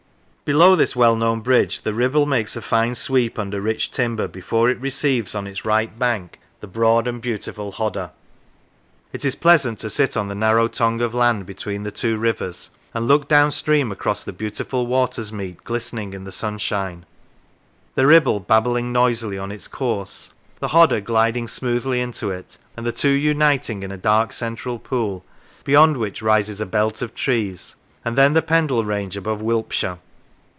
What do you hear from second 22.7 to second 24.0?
and the two uniting in a